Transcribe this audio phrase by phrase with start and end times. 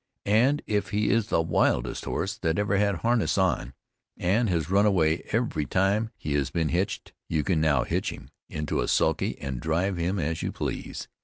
[0.25, 3.75] And if he is the wildest horse that ever had harness on,
[4.17, 8.31] and has run away every time he has been hitched, you can now hitch him
[8.49, 11.07] in a sulky and drive him as you please.